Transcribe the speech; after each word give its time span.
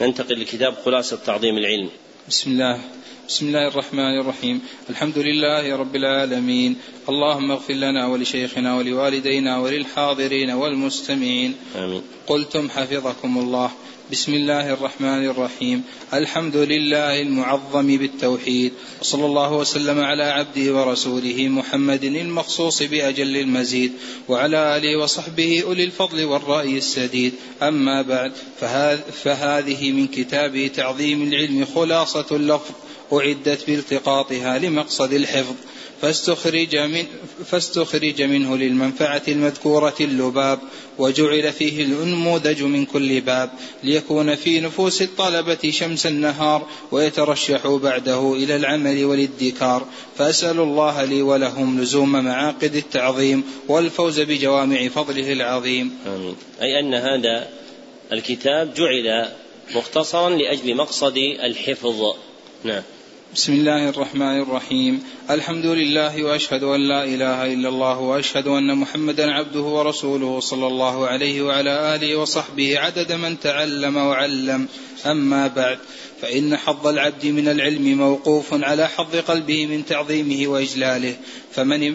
ننتقل 0.00 0.40
لكتاب 0.40 0.74
خلاصة 0.84 1.16
تعظيم 1.16 1.58
العلم. 1.58 1.88
بسم 2.28 2.50
الله. 2.50 2.80
بسم 3.28 3.46
الله 3.46 3.68
الرحمن 3.68 4.20
الرحيم. 4.20 4.60
الحمد 4.90 5.18
لله 5.18 5.76
رب 5.76 5.96
العالمين. 5.96 6.74
اللهم 7.08 7.50
اغفر 7.50 7.74
لنا 7.74 8.06
ولشيخنا 8.06 8.76
ولوالدينا 8.76 9.58
وللحاضرين 9.58 10.50
والمستمعين. 10.50 11.52
آمين. 11.76 12.02
قلتم 12.26 12.68
حفظكم 12.70 13.38
الله. 13.38 13.70
بسم 14.14 14.34
الله 14.34 14.72
الرحمن 14.72 15.26
الرحيم. 15.26 15.82
الحمد 16.12 16.56
لله 16.56 17.20
المعظم 17.20 17.96
بالتوحيد. 17.96 18.72
وصلى 19.00 19.26
الله 19.26 19.52
وسلم 19.52 20.00
على 20.00 20.24
عبده 20.24 20.74
ورسوله 20.74 21.48
محمد 21.48 22.04
المخصوص 22.04 22.82
بأجل 22.82 23.36
المزيد. 23.36 23.92
وعلى 24.28 24.76
آله 24.76 25.02
وصحبه 25.02 25.62
أولي 25.66 25.84
الفضل 25.84 26.24
والرأي 26.24 26.78
السديد. 26.78 27.32
أما 27.62 28.02
بعد 28.02 28.32
فهذه 29.24 29.92
من 29.92 30.06
كتابه 30.06 30.70
تعظيم 30.76 31.22
العلم 31.22 31.64
خلاصة 31.64 32.26
اللفظ 32.32 32.74
أعدت 33.12 33.66
بالتقاطها 33.66 34.58
لمقصد 34.58 35.12
الحفظ. 35.12 35.54
فاستخرج, 36.02 36.76
من 36.76 37.04
فاستخرج 37.46 38.22
منه 38.22 38.56
للمنفعة 38.56 39.22
المذكورة 39.28 39.94
اللباب 40.00 40.58
وجعل 40.98 41.52
فيه 41.52 41.84
الأنموذج 41.84 42.62
من 42.62 42.84
كل 42.84 43.20
باب 43.20 43.50
ليكون 43.84 44.34
في 44.34 44.60
نفوس 44.60 45.02
الطلبة 45.02 45.70
شمس 45.70 46.06
النهار 46.06 46.66
ويترشحوا 46.92 47.78
بعده 47.78 48.34
إلى 48.34 48.56
العمل 48.56 49.04
والادكار. 49.04 49.86
فأسأل 50.18 50.60
الله 50.60 51.04
لي 51.04 51.22
ولهم 51.22 51.80
لزوم 51.80 52.12
معاقد 52.12 52.76
التعظيم 52.76 53.44
والفوز 53.68 54.20
بجوامع 54.20 54.88
فضله 54.88 55.32
العظيم. 55.32 55.98
آمين. 56.06 56.36
أي 56.62 56.80
أن 56.80 56.94
هذا 56.94 57.48
الكتاب 58.12 58.74
جعل 58.74 59.28
مختصرا 59.74 60.30
لأجل 60.30 60.76
مقصد 60.76 61.16
الحفظ. 61.44 62.14
نعم. 62.64 62.82
بسم 63.34 63.52
الله 63.52 63.88
الرحمن 63.88 64.40
الرحيم. 64.42 65.02
الحمد 65.30 65.66
لله 65.66 66.24
وأشهد 66.24 66.62
أن 66.62 66.88
لا 66.88 67.04
إله 67.04 67.52
إلا 67.52 67.68
الله 67.68 67.98
وأشهد 67.98 68.46
أن 68.46 68.78
محمدا 68.78 69.32
عبده 69.32 69.60
ورسوله 69.60 70.40
صلى 70.40 70.66
الله 70.66 71.06
عليه 71.06 71.42
وعلى 71.42 71.94
آله 71.94 72.16
وصحبه 72.16 72.78
عدد 72.78 73.12
من 73.12 73.40
تعلم 73.40 73.96
وعلم. 73.96 74.68
أما 75.06 75.46
بعد 75.46 75.78
فإن 76.24 76.56
حظ 76.56 76.86
العبد 76.86 77.26
من 77.26 77.48
العلم 77.48 77.98
موقوف 77.98 78.54
على 78.54 78.88
حظ 78.88 79.16
قلبه 79.16 79.66
من 79.66 79.84
تعظيمه 79.86 80.48
وإجلاله 80.48 81.16
فمن 81.52 81.94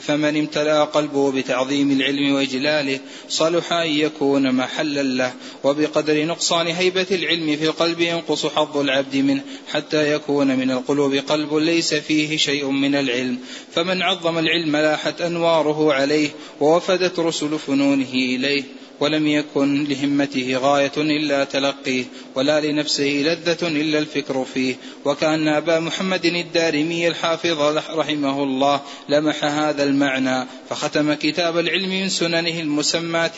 فمن 0.00 0.36
امتلأ 0.36 0.84
قلبه 0.84 1.32
بتعظيم 1.32 1.92
العلم 1.92 2.34
وإجلاله 2.34 3.00
صلح 3.28 3.72
أن 3.72 3.90
يكون 3.90 4.52
محلا 4.54 5.02
له 5.02 5.32
وبقدر 5.64 6.24
نقصان 6.24 6.66
هيبة 6.66 7.06
العلم 7.10 7.56
في 7.56 7.64
القلب 7.64 8.00
ينقص 8.00 8.46
حظ 8.46 8.76
العبد 8.76 9.16
منه 9.16 9.42
حتى 9.72 10.12
يكون 10.12 10.56
من 10.56 10.70
القلوب 10.70 11.14
قلب 11.14 11.54
ليس 11.54 11.94
فيه 11.94 12.36
شيء 12.36 12.70
من 12.70 12.94
العلم. 12.94 13.38
فمن 13.74 14.02
عظم 14.02 14.38
العلم 14.38 14.76
لاحت 14.76 15.20
أنواره 15.20 15.92
عليه 15.92 16.28
ووفدت 16.60 17.18
رسل 17.18 17.58
فنونه 17.58 18.12
إليه. 18.12 18.62
ولم 19.00 19.26
يكن 19.26 19.84
لهمته 19.84 20.56
غاية 20.56 20.92
إلا 20.96 21.44
تلقيه 21.44 22.04
ولا 22.34 22.60
لنفسه 22.60 23.04
لذة 23.04 23.68
إلا 23.68 23.98
الفكر 23.98 24.44
فيه. 24.44 24.76
وكأن 25.04 25.48
أبا 25.48 25.80
محمد 25.80 26.24
الدارمي 26.24 27.08
الحافظ 27.08 27.78
رحمه 27.90 28.42
الله 28.42 28.80
لمح 29.08 29.44
هذا 29.44 29.84
المعنى 29.84 30.46
فختم 30.68 31.14
كتاب 31.14 31.58
العلم 31.58 31.88
من 31.88 32.08
سننه 32.08 32.60
المسماة 32.60 33.32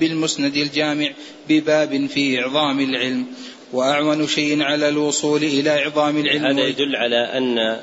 بالمسند 0.00 0.56
الجامع 0.56 1.10
بباب 1.48 2.06
في 2.06 2.40
إعظام 2.40 2.80
العلم. 2.80 3.26
وأعون 3.72 4.26
شيء 4.26 4.62
على 4.62 4.88
الوصول 4.88 5.44
إلى 5.44 5.70
إعظام 5.70 6.18
العلم. 6.18 6.46
هذا 6.46 6.68
يدل 6.68 6.96
على 6.96 7.16
أن 7.16 7.80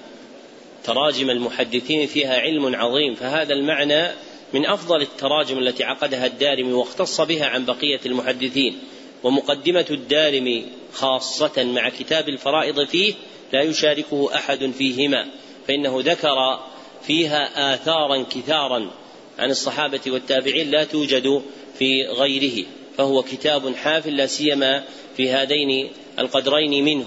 تراجم 0.83 1.29
المحدثين 1.29 2.07
فيها 2.07 2.39
علم 2.39 2.75
عظيم 2.75 3.16
فهذا 3.16 3.53
المعنى 3.53 4.11
من 4.53 4.66
أفضل 4.66 5.01
التراجم 5.01 5.57
التي 5.57 5.84
عقدها 5.84 6.25
الدارمي 6.25 6.73
واختص 6.73 7.22
بها 7.22 7.45
عن 7.45 7.66
بقية 7.66 8.00
المحدثين 8.06 8.79
ومقدمة 9.23 9.85
الدارمي 9.89 10.66
خاصة 10.94 11.63
مع 11.63 11.89
كتاب 11.89 12.29
الفرائض 12.29 12.88
فيه 12.88 13.13
لا 13.53 13.62
يشاركه 13.62 14.35
أحد 14.35 14.72
فيهما 14.78 15.25
فإنه 15.67 16.01
ذكر 16.06 16.59
فيها 17.03 17.73
آثارا 17.73 18.23
كثارا 18.23 18.91
عن 19.39 19.50
الصحابة 19.50 20.01
والتابعين 20.07 20.72
لا 20.72 20.83
توجد 20.83 21.41
في 21.79 22.03
غيره 22.03 22.66
فهو 22.97 23.23
كتاب 23.23 23.75
حافل 23.75 24.16
لا 24.16 24.25
سيما 24.25 24.83
في 25.18 25.29
هذين 25.29 25.89
القدرين 26.19 26.85
منه. 26.85 27.06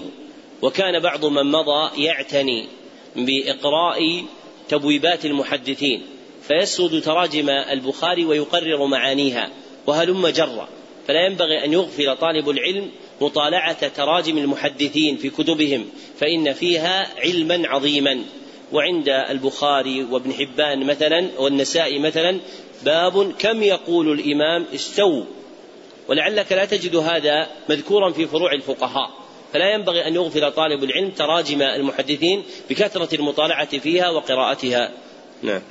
وكان 0.61 0.99
بعض 0.99 1.25
من 1.25 1.51
مضى 1.51 2.03
يعتني 2.03 2.67
بإقراء 3.15 4.25
تبويبات 4.69 5.25
المحدثين 5.25 6.14
فيسرد 6.47 7.01
تراجم 7.01 7.49
البخاري 7.49 8.25
ويقرر 8.25 8.85
معانيها 8.85 9.49
وهلم 9.87 10.27
جرا. 10.27 10.67
فلا 11.07 11.25
ينبغي 11.25 11.65
أن 11.65 11.73
يغفل 11.73 12.17
طالب 12.17 12.49
العلم 12.49 12.91
مطالعة 13.21 13.87
تراجم 13.87 14.37
المحدثين 14.37 15.17
في 15.17 15.29
كتبهم 15.29 15.85
فإن 16.19 16.53
فيها 16.53 17.07
علما 17.19 17.67
عظيما. 17.67 18.23
وعند 18.71 19.09
البخاري 19.09 20.03
وابن 20.03 20.33
حبان 20.33 20.85
مثلا 20.85 21.29
والنسائي 21.37 21.99
مثلا 21.99 22.39
باب 22.85 23.31
كم 23.31 23.63
يقول 23.63 24.11
الإمام 24.11 24.65
استووا 24.75 25.23
ولعلك 26.07 26.51
لا 26.51 26.65
تجد 26.65 26.95
هذا 26.95 27.47
مذكورا 27.69 28.11
في 28.11 28.27
فروع 28.27 28.53
الفقهاء. 28.53 29.09
فلا 29.53 29.73
ينبغي 29.73 30.07
أن 30.07 30.15
يغفل 30.15 30.51
طالب 30.51 30.83
العلم 30.83 31.09
تراجم 31.09 31.61
المحدثين 31.61 32.43
بكثرة 32.69 33.15
المطالعة 33.15 33.79
فيها 33.79 34.09
وقراءتها. 34.09 34.91
نعم. 35.43 35.61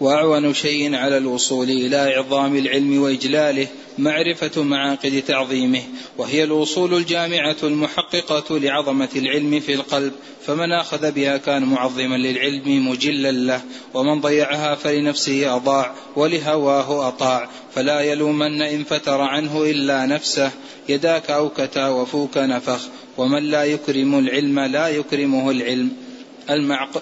وأعون 0.00 0.54
شيء 0.54 0.94
على 0.94 1.18
الوصول 1.18 1.70
إلى 1.70 2.16
اعظام 2.16 2.56
العلم 2.56 3.02
وإجلاله 3.02 3.66
معرفة 3.98 4.62
معاقد 4.62 5.22
تعظيمه 5.26 5.82
وهي 6.18 6.44
الوصول 6.44 6.94
الجامعة 6.94 7.56
المحققة 7.62 8.58
لعظمة 8.58 9.08
العلم 9.16 9.60
في 9.60 9.74
القلب 9.74 10.12
فمن 10.46 10.72
آخذ 10.72 11.12
بها 11.12 11.36
كان 11.36 11.64
معظما 11.64 12.16
للعلم 12.16 12.88
مجلا 12.88 13.32
له 13.32 13.62
ومن 13.94 14.20
ضيعها 14.20 14.74
فلنفسه 14.74 15.56
أضاع 15.56 15.94
ولهواه 16.16 17.08
أطاع 17.08 17.48
فلا 17.74 18.00
يلومن 18.00 18.62
إن 18.62 18.84
فتر 18.84 19.20
عنه 19.20 19.62
إلا 19.62 20.06
نفسه 20.06 20.50
يداك 20.88 21.30
اوكتا 21.30 21.88
وفوك 21.88 22.36
نفخ 22.36 22.80
ومن 23.18 23.42
لا 23.42 23.64
يكرم 23.64 24.18
العلم 24.18 24.60
لا 24.60 24.88
يكرمه 24.88 25.50
العلم. 25.50 26.05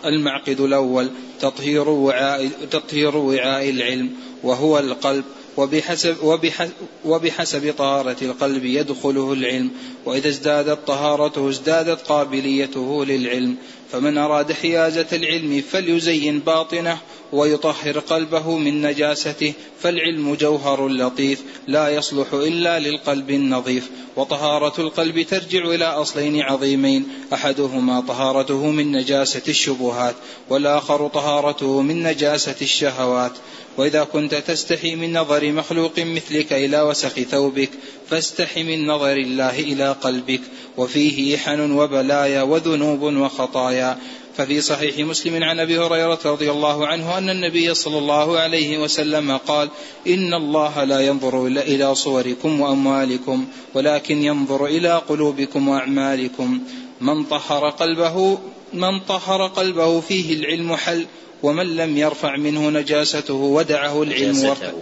المعقد 0.04 0.60
الأول 0.60 1.10
تطهير 1.40 1.88
وعاء, 1.88 2.50
تطهير 2.70 3.16
وعاء 3.16 3.70
العلم 3.70 4.10
وهو 4.42 4.78
القلب 4.78 5.24
وبحسب, 5.56 6.16
وبحسب, 6.22 6.72
وبحسب 7.04 7.74
طهارة 7.78 8.16
القلب 8.22 8.64
يدخله 8.64 9.32
العلم 9.32 9.70
وإذا 10.04 10.28
ازدادت 10.28 10.78
طهارته 10.86 11.48
ازدادت 11.48 12.00
قابليته 12.00 13.04
للعلم 13.04 13.56
فمن 13.92 14.18
أراد 14.18 14.52
حيازة 14.52 15.06
العلم 15.12 15.62
فليزين 15.70 16.38
باطنه 16.38 16.98
ويطهر 17.34 17.98
قلبه 17.98 18.58
من 18.58 18.82
نجاسته 18.82 19.52
فالعلم 19.80 20.34
جوهر 20.34 20.88
لطيف 20.88 21.42
لا 21.66 21.88
يصلح 21.88 22.26
إلا 22.32 22.78
للقلب 22.78 23.30
النظيف. 23.30 23.90
وطهارة 24.16 24.80
القلب 24.80 25.22
ترجع 25.22 25.64
إلى 25.64 25.84
أصلين 25.84 26.42
عظيمين 26.42 27.08
أحدهما 27.32 28.00
طهارته 28.00 28.70
من 28.70 28.92
نجاسة 28.92 29.42
الشبهات 29.48 30.14
والآخر 30.50 31.08
طهارته 31.08 31.80
من 31.80 32.02
نجاسة 32.02 32.56
الشهوات. 32.62 33.32
وإذا 33.76 34.04
كنت 34.04 34.34
تستحي 34.34 34.94
من 34.94 35.12
نظر 35.12 35.52
مخلوق 35.52 35.98
مثلك 35.98 36.52
إلى 36.52 36.82
وسخ 36.82 37.20
ثوبك 37.20 37.70
فاستح 38.10 38.56
من 38.56 38.86
نظر 38.86 39.16
الله 39.16 39.60
إلى 39.60 39.92
قلبك. 39.92 40.40
وفيه 40.76 41.36
إحن 41.36 41.70
وبلايا 41.70 42.42
وذنوب 42.42 43.02
وخطايا. 43.02 43.98
ففي 44.36 44.60
صحيح 44.60 44.98
مسلم 44.98 45.44
عن 45.44 45.60
أبي 45.60 45.78
هريرة 45.78 46.18
رضي 46.24 46.50
الله 46.50 46.86
عنه 46.86 47.18
أن 47.18 47.30
النبي 47.30 47.74
صلى 47.74 47.98
الله 47.98 48.38
عليه 48.38 48.78
وسلم 48.78 49.36
قال 49.36 49.68
إن 50.06 50.34
الله 50.34 50.84
لا 50.84 51.00
ينظر 51.00 51.46
إلى 51.46 51.94
صوركم 51.94 52.60
وأموالكم 52.60 53.46
ولكن 53.74 54.22
ينظر 54.22 54.66
إلى 54.66 55.02
قلوبكم 55.08 55.68
وأعمالكم. 55.68 56.60
من 57.00 57.24
طهر 57.24 57.70
قلبه 57.70 58.38
من 58.72 59.00
طهر 59.00 59.46
قلبه 59.46 60.00
فيه 60.00 60.34
العلم 60.34 60.76
حل 60.76 61.06
ومن 61.42 61.76
لم 61.76 61.96
يرفع 61.96 62.36
منه 62.36 62.70
نجاسته 62.70 63.34
ودعه 63.34 64.02
العلم 64.02 64.44
وارتحل 64.44 64.74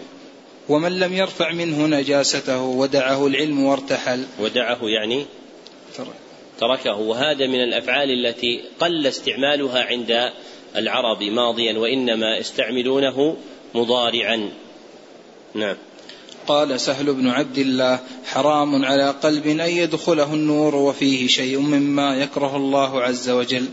ومن 0.69 0.99
لم 0.99 1.12
يرفع 1.12 1.52
منه 1.52 1.87
نجاسته 1.87 2.62
ودعه 2.62 3.26
العلم 3.26 3.64
وارتحل. 3.64 4.25
ودعه 4.40 4.78
يعني؟ 4.82 5.26
تركه. 6.58 6.96
وهذا 6.96 7.46
من 7.46 7.62
الأفعال 7.62 8.26
التي 8.26 8.64
قل 8.81 9.06
استعمالها 9.06 9.82
عند 9.82 10.31
العرب 10.76 11.22
ماضيا 11.22 11.78
وإنما 11.78 12.37
يستعملونه 12.37 13.37
مضارعا. 13.75 14.50
نعم. 15.54 15.76
قال 16.46 16.81
سهل 16.81 17.14
بن 17.14 17.28
عبد 17.28 17.58
الله 17.58 18.00
حرام 18.25 18.84
على 18.84 19.10
قلب 19.10 19.46
أن 19.46 19.60
يدخله 19.60 20.34
النور 20.34 20.75
وفيه 20.75 21.26
شيء 21.26 21.58
مما 21.58 22.16
يكره 22.16 22.56
الله 22.56 23.02
عز 23.02 23.31
وجل. 23.31 23.66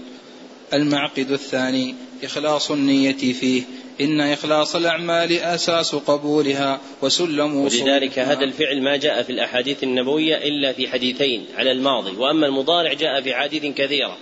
المعقد 0.73 1.31
الثاني 1.31 1.95
إخلاص 2.23 2.71
النية 2.71 3.33
فيه. 3.33 3.63
إن 4.01 4.22
إخلاص 4.22 4.75
الأعمال 4.75 5.31
أساس 5.31 5.96
قبولها 5.96 6.81
وسلم 7.01 7.56
ولذلك 7.56 8.19
هذا 8.19 8.44
الفعل 8.44 8.81
ما 8.81 8.98
جاء 8.98 9.24
في 9.24 9.30
الأحاديث 9.30 9.84
النبوية 9.84 10.38
إلا 10.38 10.74
في 10.74 10.88
حديثين 10.88 11.46
على 11.56 11.72
الماضي 11.72 12.18
وأما 12.18 12.48
المضارع 12.48 12.94
جاء 12.94 13.22
في 13.22 13.36
حديث 13.36 13.66
كثيرة. 13.66 14.18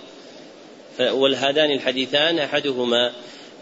والهذان 1.00 1.70
الحديثان 1.70 2.38
أحدهما 2.38 3.12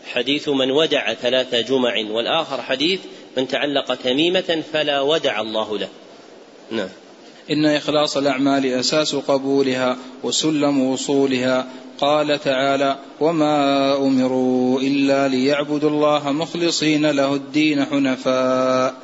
حديث 0.06 0.48
من 0.48 0.70
ودع 0.70 1.14
ثلاث 1.14 1.54
جمع 1.54 1.94
والآخر 2.10 2.62
حديث 2.62 3.00
من 3.36 3.48
تعلق 3.48 3.94
تميمة 3.94 4.62
فلا 4.72 5.00
ودع 5.00 5.40
الله 5.40 5.78
له. 5.78 5.88
نعم. 6.70 6.88
إن 7.50 7.66
إخلاص 7.66 8.16
الأعمال 8.16 8.66
أساس 8.66 9.14
قبولها 9.14 9.96
وسلم 10.22 10.80
وصولها. 10.80 11.66
قال 12.00 12.40
تعالى 12.40 12.98
وما 13.20 13.96
أمروا 13.96 14.80
إلا 14.80 15.28
ليعبدوا 15.28 15.90
الله 15.90 16.32
مخلصين 16.32 17.06
له 17.10 17.34
الدين 17.34 17.84
حنفاء 17.84 18.94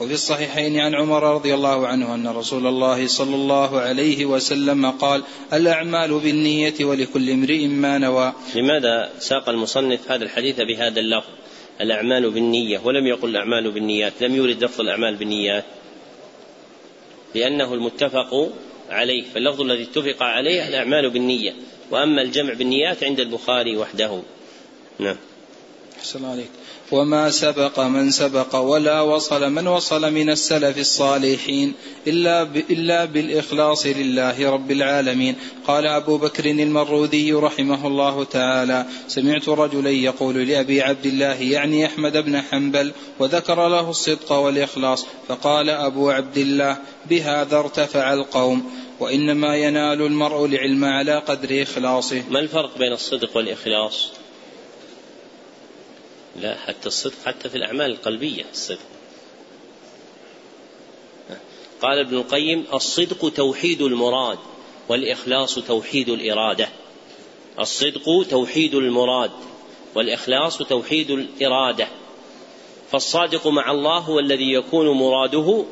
وفي 0.00 0.12
الصحيحين 0.12 0.80
عن 0.80 0.94
عمر 0.94 1.34
رضي 1.34 1.54
الله 1.54 1.86
عنه 1.86 2.14
أن 2.14 2.28
رسول 2.28 2.66
الله 2.66 3.06
صلى 3.06 3.34
الله 3.34 3.80
عليه 3.80 4.26
وسلم 4.26 4.90
قال 4.90 5.22
الأعمال 5.52 6.18
بالنية 6.18 6.74
ولكل 6.80 7.30
امرئ 7.30 7.66
ما 7.66 7.98
نوى 7.98 8.32
لماذا 8.54 9.10
ساق 9.18 9.48
المصنف 9.48 10.10
هذا 10.10 10.24
الحديث 10.24 10.60
بهذا 10.60 11.00
اللفظ؟ 11.00 11.28
الأعمال 11.80 12.30
بالنية 12.30 12.80
ولم 12.84 13.06
يقل 13.06 13.28
الأعمال 13.28 13.70
بالنيات 13.70 14.12
لم 14.20 14.34
يورد 14.34 14.64
لفظ 14.64 14.80
الأعمال 14.80 15.16
بالنيات. 15.16 15.64
لأنه 17.34 17.74
المتفق 17.74 18.52
عليه 18.90 19.22
فاللفظ 19.34 19.60
الذي 19.60 19.82
اتفق 19.82 20.22
عليه 20.22 20.68
الأعمال 20.68 21.10
بالنية 21.10 21.54
وأما 21.90 22.22
الجمع 22.22 22.52
بالنيات 22.52 23.04
عند 23.04 23.20
البخاري 23.20 23.76
وحده. 23.76 24.22
نعم. 24.98 25.16
أحسن 26.00 26.24
عليك. 26.24 26.50
وما 26.92 27.30
سبق 27.30 27.80
من 27.80 28.10
سبق 28.10 28.56
ولا 28.56 29.00
وصل 29.00 29.50
من 29.50 29.66
وصل 29.66 30.12
من 30.12 30.30
السلف 30.30 30.78
الصالحين 30.78 31.74
إلا, 32.06 32.42
إلا 32.70 33.04
بالإخلاص 33.04 33.86
لله 33.86 34.50
رب 34.50 34.70
العالمين. 34.70 35.34
قال 35.66 35.86
أبو 35.86 36.18
بكر 36.18 36.44
المروذي 36.44 37.32
رحمه 37.32 37.86
الله 37.86 38.24
تعالى 38.24 38.86
سمعت 39.08 39.48
رجلا 39.48 39.90
يقول 39.90 40.48
لأبي 40.48 40.82
عبد 40.82 41.06
الله 41.06 41.42
يعني 41.42 41.86
أحمد 41.86 42.16
بن 42.16 42.40
حنبل 42.40 42.92
وذكر 43.18 43.68
له 43.68 43.90
الصدق 43.90 44.32
والإخلاص. 44.32 45.06
فقال 45.28 45.70
أبو 45.70 46.10
عبد 46.10 46.38
الله 46.38 46.76
بهذا 47.10 47.58
ارتفع 47.58 48.12
القوم 48.12 48.70
وإنما 49.00 49.56
ينال 49.56 50.02
المرء 50.02 50.44
العلم 50.44 50.84
على 50.84 51.18
قدر 51.18 51.62
إخلاصه. 51.62 52.22
ما 52.30 52.38
الفرق 52.38 52.78
بين 52.78 52.92
الصدق 52.92 53.36
والإخلاص؟ 53.36 54.19
لا 56.40 56.56
حتى 56.66 56.86
الصدق 56.86 57.14
حتى 57.24 57.48
في 57.48 57.56
الأعمال 57.56 57.90
القلبية 57.90 58.44
الصدق. 58.52 58.78
قال 61.82 61.98
ابن 61.98 62.16
القيم 62.16 62.64
الصدق 62.74 63.32
توحيد 63.32 63.82
المراد 63.82 64.38
والإخلاص 64.88 65.54
توحيد 65.54 66.08
الإرادة. 66.08 66.68
الصدق 67.58 68.26
توحيد 68.30 68.74
المراد 68.74 69.30
والإخلاص 69.94 70.58
توحيد 70.58 71.10
الإرادة. 71.10 71.88
فالصادق 72.92 73.46
مع 73.46 73.70
الله 73.70 73.98
هو 73.98 74.18
الذي 74.18 74.52
يكون 74.52 74.90
مراده 74.90 75.64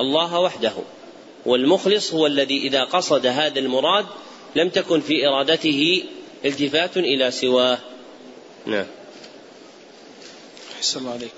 الله 0.00 0.40
وحده 0.40 0.72
والمخلص 1.46 2.14
هو 2.14 2.26
الذي 2.26 2.58
إذا 2.58 2.84
قصد 2.84 3.26
هذا 3.26 3.58
المراد 3.58 4.06
لم 4.56 4.68
تكن 4.68 5.00
في 5.00 5.28
إرادته 5.28 6.04
التفات 6.44 6.96
إلى 6.96 7.30
سواه. 7.30 7.78
نعم. 8.66 8.86
أحسن 10.84 11.00
الله 11.00 11.12
عليك. 11.12 11.30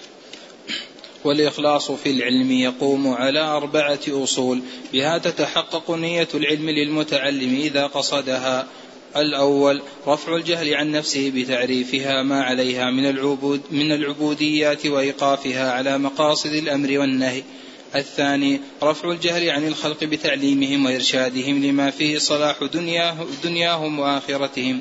والإخلاص 1.24 1.90
في 1.90 2.10
العلم 2.10 2.52
يقوم 2.52 3.08
على 3.08 3.40
أربعة 3.40 4.00
أصول. 4.08 4.60
بها 4.92 5.18
تتحقق 5.18 5.90
نية 5.90 6.28
العلم 6.34 6.70
للمتعلم 6.70 7.54
إذا 7.54 7.86
قصدها. 7.86 8.66
الأول 9.16 9.82
رفع 10.06 10.36
الجهل 10.36 10.74
عن 10.74 10.92
نفسه 10.92 11.32
بتعريفها 11.34 12.22
ما 12.22 12.42
عليها 12.42 12.90
من 12.90 13.10
العبود 13.10 13.60
من 13.70 13.92
العبوديات 13.92 14.86
وإيقافها 14.86 15.72
على 15.72 15.98
مقاصد 15.98 16.52
الأمر 16.52 16.98
والنهي. 16.98 17.42
الثاني 17.94 18.60
رفع 18.82 19.10
الجهل 19.10 19.50
عن 19.50 19.68
الخلق 19.68 20.04
بتعليمهم 20.04 20.86
وإرشادهم 20.86 21.64
لما 21.64 21.90
فيه 21.90 22.18
صلاح 22.18 22.64
دنياه 22.72 23.26
دنياهم 23.44 23.98
وآخرتهم. 23.98 24.80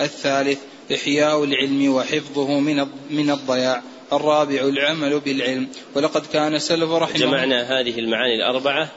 الثالث 0.00 0.58
إحياء 0.94 1.44
العلم 1.44 1.88
وحفظه 1.88 2.60
من 2.60 2.86
من 3.10 3.30
الضياع. 3.30 3.82
الرابع 4.12 4.60
العمل 4.60 5.20
بالعلم. 5.20 5.68
ولقد 5.94 6.26
كان 6.26 6.54
السلف 6.54 6.90
رحمه 6.90 7.18
جمعنا 7.18 7.80
هذه 7.80 7.98
المعاني 7.98 8.34
الأربعة 8.34 8.92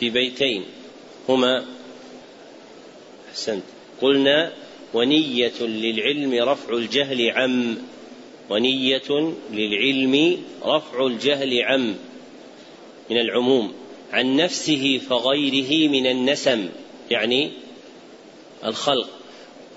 في 0.00 0.10
بيتين. 0.10 0.64
هما 1.28 1.64
أحسنت. 3.30 3.62
قلنا 4.02 4.52
ونية 4.94 5.60
للعلم 5.60 6.48
رفع 6.48 6.74
الجهل 6.74 7.30
عم. 7.30 7.76
ونية 8.50 9.34
للعلم 9.52 10.44
رفع 10.64 11.06
الجهل 11.06 11.62
عم. 11.62 11.94
من 13.10 13.20
العموم 13.20 13.72
عن 14.12 14.36
نفسه 14.36 15.00
فغيره 15.10 15.88
من 15.88 16.06
النسم 16.06 16.68
يعني 17.10 17.50
الخلق. 18.64 19.08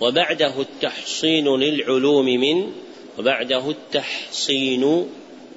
وبعده 0.01 0.61
التحصين 0.61 1.47
للعلوم 1.47 2.25
من 2.25 2.71
وبعده 3.19 3.69
التحصين 3.69 5.09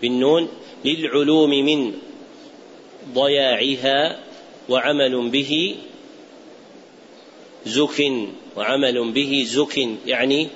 بالنون 0.02 0.48
للعلوم 0.84 1.50
من 1.50 1.94
ضياعها 3.14 4.20
وعمل 4.68 5.28
به 5.30 5.76
زك 7.66 8.12
وعمل 8.56 9.12
به 9.12 9.44
زك 9.48 9.76
يعني 10.06 10.48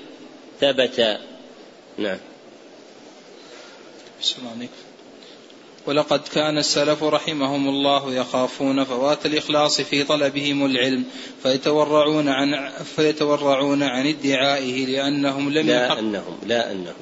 ثبت. 0.60 1.19
نعم. 1.99 2.19
السلام 4.20 4.69
ولقد 5.87 6.20
كان 6.34 6.58
السلف 6.58 7.05
رحمهم 7.05 7.69
الله 7.69 8.14
يخافون 8.14 8.84
فوات 8.84 9.26
الإخلاص 9.26 9.80
في 9.80 10.04
طلبهم 10.04 10.66
العلم 10.66 11.04
فيتورعون 11.42 12.28
عن 12.28 12.71
فيتورعون 12.97 13.83
عن 13.83 14.06
ادعائه 14.06 14.87
لأنهم 14.87 15.52
لم 15.52 15.66
لا 15.66 15.99
أنهم 15.99 16.38
لا 16.47 16.73
أنهم. 16.73 16.95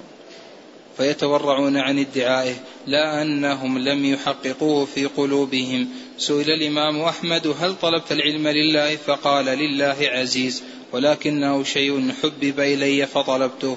فيتورعون 0.96 1.76
عن 1.76 1.98
ادعائه 1.98 2.54
لا 2.86 3.22
أنهم 3.22 3.78
لم 3.78 4.04
يحققوه 4.04 4.84
في 4.84 5.06
قلوبهم. 5.06 5.88
سئل 6.18 6.50
الإمام 6.50 7.00
أحمد 7.00 7.54
هل 7.60 7.74
طلبت 7.82 8.12
العلم 8.12 8.48
لله؟ 8.48 8.96
فقال 8.96 9.44
لله 9.44 9.96
عزيز 10.00 10.62
ولكنه 10.92 11.64
شيء 11.64 12.12
حبب 12.22 12.60
إلي 12.60 13.06
فطلبته. 13.06 13.76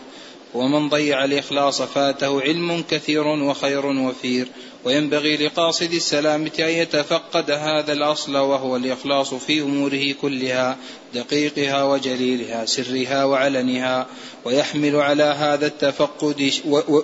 ومن 0.53 0.89
ضيع 0.89 1.25
الإخلاص 1.25 1.81
فاته 1.81 2.41
علم 2.41 2.83
كثير 2.89 3.27
وخير 3.27 3.85
وفير. 3.85 4.47
وينبغي 4.85 5.37
لقاصد 5.37 5.93
السلامة 5.93 6.51
أن 6.59 6.69
يتفقد 6.69 7.51
هذا 7.51 7.93
الأصل 7.93 8.35
وهو 8.35 8.75
الإخلاص 8.75 9.33
في 9.33 9.61
أموره 9.61 10.11
كلها 10.21 10.77
دقيقها 11.13 11.83
وجليلها 11.83 12.65
سرها 12.65 13.23
وعلنها 13.25 14.07
ويحمل 14.45 14.95
على 14.95 15.23
هذا 15.23 15.67
التفقد 15.67 16.51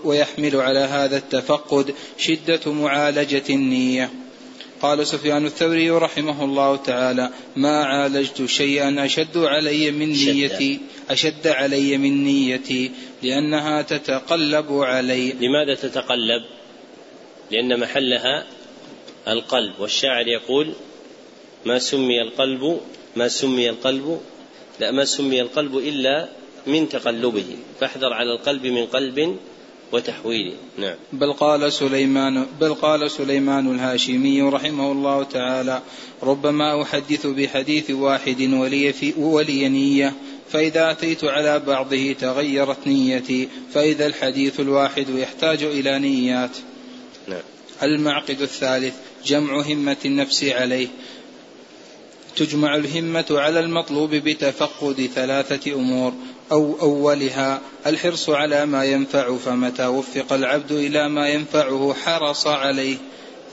ويحمل 0.03 0.55
على 0.55 0.79
هذا 0.79 1.17
التفقد 1.17 1.95
شدة 2.17 2.71
معالجة 2.71 3.43
النية. 3.49 4.09
قال 4.81 5.07
سفيان 5.07 5.45
الثوري 5.45 5.89
رحمه 5.89 6.43
الله 6.43 6.75
تعالى 6.75 7.29
ما 7.55 7.83
عالجت 7.83 8.45
شيئا 8.45 9.05
أشد 9.05 9.37
علي 9.37 9.91
من 9.91 10.09
نيتي 10.09 10.79
أشد 11.09 11.47
علي 11.47 11.97
من 11.97 12.23
نيتي 12.23 12.91
لأنها 13.23 13.81
تتقلب 13.81 14.71
علي. 14.71 15.31
لماذا 15.31 15.75
تتقلب؟ 15.75 16.59
لأن 17.51 17.79
محلها 17.79 18.45
القلب 19.27 19.73
والشاعر 19.79 20.27
يقول 20.27 20.73
ما 21.65 21.79
سمي 21.79 22.21
القلب 22.21 22.79
ما 23.15 23.27
سمي 23.27 23.69
القلب 23.69 24.21
لا 24.79 24.91
ما 24.91 25.05
سمي 25.05 25.41
القلب 25.41 25.77
إلا 25.77 26.29
من 26.67 26.89
تقلبه 26.89 27.45
فاحذر 27.79 28.13
على 28.13 28.33
القلب 28.33 28.65
من 28.65 28.85
قلب 28.85 29.37
وتحويله. 29.91 30.53
نعم. 30.77 30.95
بل 31.13 31.33
قال 31.33 31.73
سليمان 31.73 32.45
بل 32.61 32.73
قال 32.73 33.11
سليمان 33.11 33.75
الهاشمي 33.75 34.41
رحمه 34.41 34.91
الله 34.91 35.23
تعالى 35.23 35.81
ربما 36.23 36.81
أحدث 36.81 37.27
بحديث 37.27 37.91
واحد 37.91 38.41
ولي 38.41 38.93
في 38.93 39.13
ولي 39.17 39.69
نية 39.69 40.13
فإذا 40.49 40.91
أتيت 40.91 41.23
على 41.23 41.59
بعضه 41.59 42.13
تغيرت 42.13 42.87
نيتي 42.87 43.47
فإذا 43.73 44.05
الحديث 44.05 44.59
الواحد 44.59 45.09
يحتاج 45.09 45.63
إلى 45.63 45.99
نيات. 45.99 46.57
نعم. 47.27 47.41
المعقد 47.83 48.41
الثالث 48.41 48.93
جمع 49.25 49.61
همة 49.61 49.97
النفس 50.05 50.43
عليه. 50.43 50.87
تجمع 52.35 52.75
الهمة 52.75 53.25
على 53.29 53.59
المطلوب 53.59 54.15
بتفقد 54.15 55.09
ثلاثة 55.15 55.73
أمور. 55.73 56.13
أو 56.51 56.77
أولها 56.81 57.61
الحرص 57.85 58.29
على 58.29 58.65
ما 58.65 58.85
ينفع 58.85 59.37
فمتى 59.37 59.85
وفق 59.85 60.33
العبد 60.33 60.71
إلى 60.71 61.09
ما 61.09 61.29
ينفعه 61.29 61.93
حرص 61.93 62.47
عليه. 62.47 62.97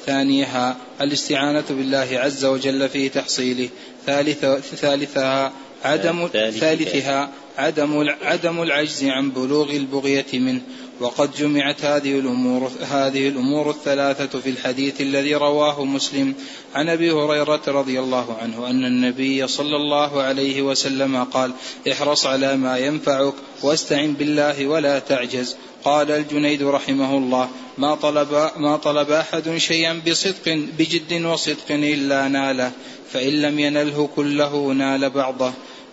ثانيها 0.06 0.76
الاستعانة 1.00 1.64
بالله 1.70 2.08
عز 2.12 2.44
وجل 2.44 2.88
في 2.88 3.08
تحصيله. 3.08 3.68
ثالث 4.06 4.44
ثالثها 4.76 5.52
عدم 5.84 6.28
ثالثها 6.32 7.32
عدم 7.58 8.08
عدم 8.22 8.62
العجز 8.62 9.04
عن 9.04 9.30
بلوغ 9.30 9.70
البغية 9.70 10.26
منه. 10.32 10.60
وقد 11.00 11.36
جمعت 11.36 11.84
هذه 11.84 12.18
الأمور 12.18 12.70
هذه 12.90 13.28
الأمور 13.28 13.70
الثلاثة 13.70 14.40
في 14.40 14.50
الحديث 14.50 15.00
الذي 15.00 15.34
رواه 15.34 15.84
مسلم 15.84 16.34
عن 16.74 16.88
أبي 16.88 17.10
هريرة 17.10 17.62
رضي 17.68 18.00
الله 18.00 18.36
عنه 18.42 18.70
أن 18.70 18.84
النبي 18.84 19.46
صلى 19.46 19.76
الله 19.76 20.22
عليه 20.22 20.62
وسلم 20.62 21.24
قال 21.24 21.52
احرص 21.92 22.26
على 22.26 22.56
ما 22.56 22.78
ينفعك 22.78 23.34
واستعن 23.62 24.12
بالله 24.12 24.66
ولا 24.66 24.98
تعجز. 24.98 25.56
قال 25.84 26.10
الجنيد 26.10 26.62
رحمه 26.62 27.18
الله 27.18 27.48
ما 27.78 27.94
طلب 27.94 28.50
ما 28.56 28.76
طلب 28.76 29.10
أحد 29.10 29.56
شيئا 29.56 30.02
بصدق 30.08 30.48
بجد 30.78 31.24
وصدق 31.24 31.70
إلا 31.70 32.28
ناله 32.28 32.72
فإن 33.12 33.42
لم 33.42 33.58
ينله 33.58 34.08
كله 34.16 34.72
نال 34.72 35.10
بعضه. 35.10 35.52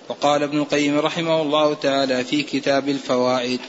وقال 0.10 0.44
ابن 0.44 0.58
القيم 0.58 1.00
رحمه 1.00 1.42
الله 1.42 1.74
تعالى 1.74 2.24
في 2.24 2.44
كتاب 2.44 2.90
الفوائد 2.90 3.60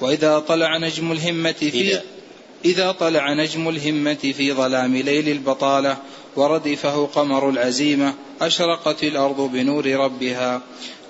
وإذا 0.00 0.38
طلع 0.38 0.78
نجم 0.78 1.12
الهمة 1.12 1.52
في 1.52 2.00
إذا. 2.64 2.92
طلع 2.92 3.32
نجم 3.32 3.68
الهمة 3.68 4.14
في 4.14 4.52
ظلام 4.52 4.96
ليل 4.96 5.28
البطالة 5.28 5.96
وردفه 6.36 7.06
قمر 7.06 7.48
العزيمة 7.50 8.14
أشرقت 8.40 9.04
الأرض 9.04 9.40
بنور 9.40 9.86
ربها. 9.86 10.62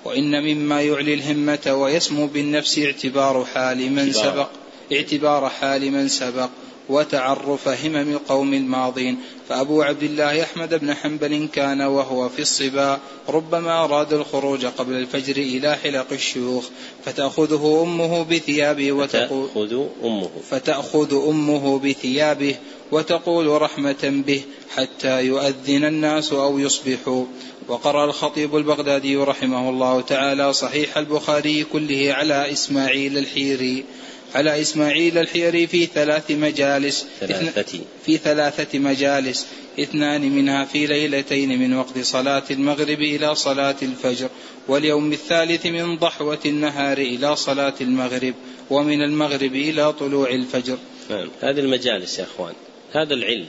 وإن 0.05 0.43
مما 0.43 0.81
يعلي 0.81 1.13
الهمة 1.13 1.73
ويسمو 1.73 2.27
بالنفس 2.27 2.79
اعتبار 2.79 3.45
حال 3.53 3.91
من 3.91 4.13
سبق 4.13 4.49
اعتبار 4.93 5.49
حال 5.49 5.91
من 5.91 6.07
سبق. 6.07 6.49
وتعرف 6.91 7.67
همم 7.67 8.11
القوم 8.11 8.53
الماضين. 8.53 9.17
فأبو 9.49 9.81
عبد 9.81 10.03
الله 10.03 10.43
أحمد 10.43 10.79
بن 10.79 10.93
حنبل 10.93 11.47
كان 11.53 11.81
وهو 11.81 12.29
في 12.29 12.41
الصبا 12.41 12.99
ربما 13.29 13.83
أراد 13.83 14.13
الخروج 14.13 14.65
قبل 14.65 14.93
الفجر 14.93 15.37
إلى 15.37 15.75
حلق 15.75 16.07
الشيوخ. 16.11 16.69
فتأخذه 17.05 17.83
أمه 17.83 18.23
بثيابه 18.23 18.91
وتقول 18.91 19.47
فتأخذ 19.47 19.85
أمه. 20.03 20.29
فتأخذ 20.49 21.27
أمه 21.27 21.79
بثيابه 21.79 22.55
وتقول 22.91 23.61
رحمة 23.61 24.23
به 24.27 24.41
حتى 24.75 25.25
يؤذن 25.25 25.85
الناس 25.85 26.33
أو 26.33 26.59
يصبحوا. 26.59 27.25
وقرأ 27.67 28.05
الخطيب 28.05 28.55
البغدادي 28.55 29.15
رحمه 29.15 29.69
الله 29.69 30.01
تعالى 30.01 30.53
صحيح 30.53 30.97
البخاري 30.97 31.63
كله 31.63 32.13
على 32.13 32.51
إسماعيل 32.51 33.17
الحيري. 33.17 33.85
على 34.35 34.61
إسماعيل 34.61 35.17
الحيري 35.17 35.67
في 35.67 35.85
ثلاث 35.85 36.31
مجالس. 36.31 37.07
ثلاثة. 37.19 37.79
في 38.05 38.17
ثلاثة 38.17 38.79
مجالس. 38.79 39.47
اثنان 39.79 40.21
منها 40.21 40.65
في 40.65 40.87
ليلتين 40.87 41.59
من 41.59 41.77
وقت 41.77 41.99
صلاة 41.99 42.43
المغرب 42.51 43.01
إلى 43.01 43.35
صلاة 43.35 43.75
الفجر 43.81 44.29
واليوم 44.67 45.13
الثالث 45.13 45.65
من 45.65 45.97
ضحوة 45.97 46.39
النهار 46.45 46.97
إلى 46.97 47.35
صلاة 47.35 47.73
المغرب 47.81 48.33
ومن 48.69 49.01
المغرب 49.01 49.55
إلى 49.55 49.93
طلوع 49.93 50.29
الفجر. 50.29 50.77
نعم. 51.09 51.29
هذه 51.41 51.59
المجالس 51.59 52.19
يا 52.19 52.23
أخوان. 52.23 52.53
هذا 52.91 53.13
العلم. 53.13 53.47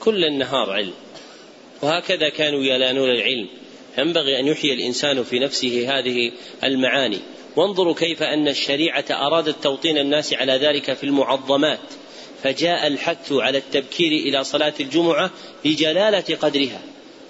كل 0.00 0.24
النهار 0.24 0.70
علم. 0.70 0.94
وهكذا 1.82 2.28
كانوا 2.28 2.64
يلانون 2.64 3.10
العلم. 3.10 3.48
ينبغي 3.98 4.40
أن 4.40 4.46
يحيي 4.46 4.74
الإنسان 4.74 5.22
في 5.22 5.38
نفسه 5.38 5.98
هذه 5.98 6.32
المعاني. 6.64 7.18
وانظروا 7.56 7.94
كيف 7.94 8.22
أن 8.22 8.48
الشريعة 8.48 9.04
أرادت 9.10 9.62
توطين 9.62 9.98
الناس 9.98 10.34
على 10.34 10.52
ذلك 10.52 10.92
في 10.92 11.04
المعظمات 11.04 11.80
فجاء 12.42 12.86
الحث 12.86 13.32
على 13.32 13.58
التبكير 13.58 14.12
إلى 14.12 14.44
صلاة 14.44 14.74
الجمعة 14.80 15.30
لجلالة 15.64 16.36
قدرها. 16.42 16.80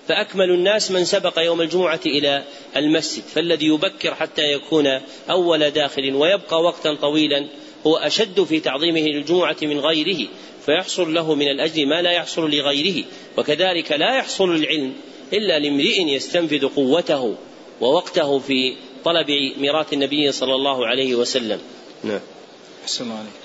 فأكمل 0.09 0.51
الناس 0.51 0.91
من 0.91 1.05
سبق 1.05 1.39
يوم 1.39 1.61
الجمعة 1.61 2.01
إلى 2.07 2.45
المسجد 2.77 3.23
فالذي 3.23 3.67
يبكر 3.67 4.15
حتى 4.15 4.53
يكون 4.53 5.01
أول 5.31 5.71
داخل 5.71 6.15
ويبقى 6.15 6.63
وقتا 6.63 6.95
طويلا 6.95 7.47
هو 7.87 7.97
أشد 7.97 8.45
في 8.45 8.61
تعظيمه 8.61 9.01
للجمعة 9.01 9.57
من 9.63 9.81
غيره 9.81 10.29
فيحصل 10.67 11.15
له 11.15 11.35
من 11.35 11.49
الأجر 11.49 11.87
ما 11.87 12.03
لا 12.03 12.11
يحصل 12.11 12.51
لغيره 12.51 13.05
وكذلك 13.39 13.93
لا 13.93 14.17
يحصل 14.17 14.55
العلم 14.55 14.93
إلا 15.33 15.59
لامرئ 15.59 16.09
يستنفذ 16.09 16.67
قوته 16.67 17.37
ووقته 17.81 18.39
في 18.39 18.75
طلب 19.05 19.27
ميراث 19.59 19.93
النبي 19.93 20.33
صلى 20.33 20.55
الله 20.55 20.87
عليه 20.87 21.15
وسلم. 21.15 21.61
نعم. 22.05 22.21
أحسن 22.85 23.11
عليك 23.11 23.43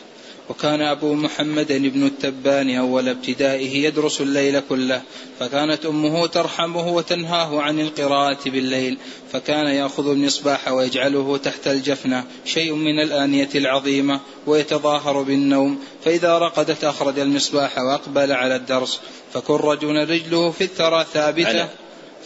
وكان 0.50 0.82
أبو 0.82 1.14
محمد 1.14 1.68
بن 1.72 2.06
التبان 2.06 2.78
أول 2.78 3.10
ابتدائه 3.10 3.86
يدرس 3.86 4.22
الليل 4.22 4.60
كله 4.60 5.02
فكانت 5.40 5.86
أمه 5.86 6.28
ترحمه 6.28 6.88
وتنهاه 6.88 7.62
عن 7.62 7.80
القراءة 7.80 8.38
بالليل 8.46 8.98
فكان 9.32 9.66
يأخذ 9.66 10.10
المصباح 10.10 10.68
ويجعله 10.68 11.38
تحت 11.38 11.68
الجفنة 11.68 12.24
شيء 12.46 12.74
من 12.74 13.00
الآنية 13.00 13.50
العظيمة 13.56 14.20
ويتظاهر 14.48 15.22
بالنوم 15.22 15.80
فإذا 16.06 16.38
رقدت 16.38 16.84
أخرج 16.84 17.20
المصباح 17.20 17.78
وأقبل 17.78 18.32
على 18.32 18.56
الدرس 18.56 19.00
فكن 19.34 19.54
رجل 19.54 20.10
رجله 20.10 20.52
في 20.52 20.64
الثرى 20.64 21.06
ثابتة 21.14 21.70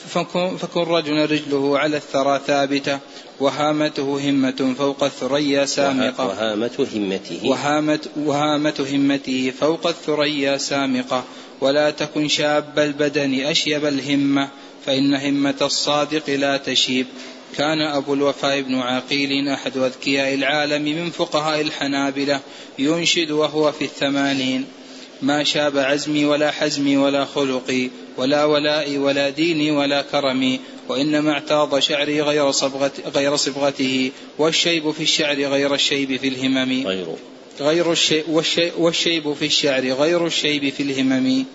فكن, 0.09 0.57
فكن 0.57 0.79
رجل 0.79 1.31
رجله 1.31 1.79
على 1.79 1.97
الثرى 1.97 2.41
ثابتة 2.47 2.99
وهامته 3.39 4.29
همة 4.29 4.75
فوق 4.77 5.03
الثريا 5.03 5.65
سامقة. 5.65 6.27
وهامة 6.27 6.87
همته. 6.95 7.49
وهامة, 7.49 7.99
وهامة 8.17 8.87
همته 8.93 9.53
فوق 9.59 9.87
الثريا 9.87 10.57
سامقة. 10.57 11.23
ولا 11.61 11.91
تكن 11.91 12.27
شاب 12.27 12.79
البدن 12.79 13.45
أشيب 13.45 13.85
الهمة 13.85 14.49
فإن 14.85 15.13
همة 15.13 15.55
الصادق 15.61 16.29
لا 16.29 16.57
تشيب. 16.57 17.05
كان 17.57 17.81
أبو 17.81 18.13
الوفاء 18.13 18.61
بن 18.61 18.75
عقيل 18.75 19.49
أحد 19.49 19.77
أذكياء 19.77 20.33
العالم 20.33 20.81
من 20.81 21.09
فقهاء 21.09 21.61
الحنابلة 21.61 22.39
ينشد 22.79 23.31
وهو 23.31 23.71
في 23.71 23.85
الثمانين. 23.85 24.65
ما 25.21 25.43
شاب 25.43 25.77
عزمي 25.77 26.25
ولا 26.25 26.51
حزمي 26.51 26.97
ولا 26.97 27.25
خلقي 27.25 27.89
ولا 28.17 28.45
ولائي 28.45 28.97
ولا 28.97 29.29
ديني 29.29 29.71
ولا 29.71 30.01
كرمي 30.01 30.59
وإنما 30.89 31.31
اعتاض 31.31 31.79
شعري 31.79 32.21
غير 32.21 32.51
صبغة 32.51 32.91
غير 33.15 33.35
صبغته 33.35 34.11
والشيب 34.37 34.91
في 34.91 35.03
الشعر 35.03 35.35
غير 35.35 35.73
الشيب 35.73 36.17
في 36.17 36.27
الهمم. 36.27 36.87
غير 36.87 37.05
غير 37.61 37.91
الشيب 37.91 38.23
والشيب 38.77 39.33
في 39.33 39.45
الشعر 39.45 39.85
غير 39.85 40.25
الشيب 40.25 40.69
في 40.69 40.83
الهمم. 40.83 41.45